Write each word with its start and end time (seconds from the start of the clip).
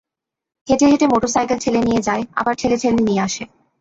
হেঁটে 0.67 0.85
হেঁটে 0.85 1.05
মোটরসাইকেল 1.07 1.57
ঠেলে 1.57 1.81
নিয়ে 1.81 2.01
যায় 2.01 2.23
আবার 2.35 2.53
ঠেলে 2.55 2.77
ঠেলে 2.77 3.01
নিয়ে 3.01 3.21
আসে। 3.21 3.43